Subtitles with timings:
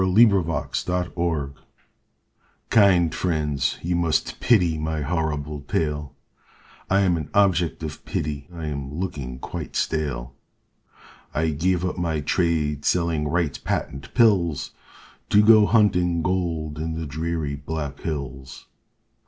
[0.01, 0.75] THE DREARY BLACK
[1.15, 1.53] HILLS
[2.71, 6.15] Kind friends, you must pity my horrible tale,
[6.89, 10.33] I am an object of pity, I am looking quite stale,
[11.35, 14.71] I gave up my trade selling Right's Patent Pills
[15.29, 18.65] To go hunting gold in the dreary Black Hills.